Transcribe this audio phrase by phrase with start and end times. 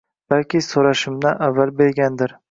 [0.31, 2.35] Balki, so‘rashimdan avval bergandir.